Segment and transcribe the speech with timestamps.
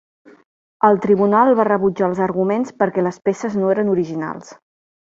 [0.89, 4.55] El tribunal va rebutjar els arguments perquè les peces no eren originals.